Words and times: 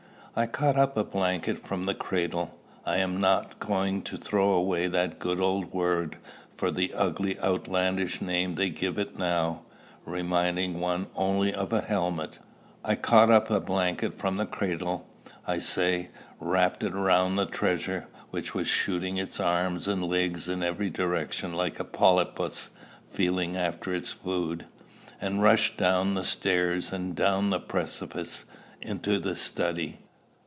I 0.33 0.45
caught 0.47 0.77
up 0.77 0.95
a 0.95 1.03
blanket 1.03 1.59
from 1.59 1.85
the 1.87 1.93
cradle, 1.93 2.57
I 2.85 2.97
am 2.99 3.19
not 3.19 3.59
going 3.59 4.01
to 4.03 4.15
throw 4.15 4.53
away 4.53 4.87
that 4.87 5.19
good 5.19 5.41
old 5.41 5.73
word 5.73 6.15
for 6.55 6.71
the 6.71 6.93
ugly 6.93 7.37
outlandish 7.41 8.21
name 8.21 8.55
they 8.55 8.69
give 8.69 8.97
it 8.97 9.17
now, 9.19 9.63
reminding 10.05 10.79
one 10.79 11.07
only 11.17 11.53
of 11.53 11.73
a 11.73 11.81
helmet, 11.81 12.39
I 12.81 12.95
caught 12.95 13.29
up 13.29 13.49
a 13.51 13.59
blanket 13.59 14.17
from 14.17 14.37
the 14.37 14.45
cradle, 14.45 15.05
I 15.45 15.59
say, 15.59 16.11
wrapped 16.39 16.81
it 16.81 16.93
round 16.93 17.37
the 17.37 17.45
treasure, 17.45 18.07
which 18.29 18.53
was 18.53 18.67
shooting 18.69 19.17
its 19.17 19.37
arms 19.37 19.85
and 19.85 20.01
legs 20.01 20.47
in 20.47 20.63
every 20.63 20.89
direction 20.89 21.51
like 21.51 21.77
a 21.77 21.83
polypus 21.83 22.69
feeling 23.05 23.57
after 23.57 23.93
its 23.93 24.13
food, 24.13 24.65
and 25.19 25.43
rushed 25.43 25.75
down 25.75 26.23
stairs, 26.23 26.93
and 26.93 27.17
down 27.17 27.49
the 27.49 27.59
precipice 27.59 28.45
into 28.81 29.19
the 29.19 29.35
study. 29.35 29.97